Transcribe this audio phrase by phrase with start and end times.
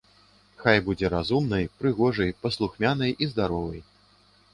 [0.61, 3.79] Хай будзе разумнай, прыгожай, паслухмянай і здаровай.